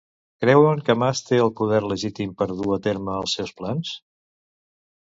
Creuen 0.43 0.79
que 0.87 0.95
Mas 1.01 1.21
té 1.27 1.39
el 1.43 1.53
poder 1.61 1.83
legítim 1.91 2.35
per 2.41 2.49
dur 2.55 2.67
a 2.79 2.81
terme 2.89 3.17
els 3.23 3.39
seus 3.39 3.57
plans? 3.63 3.95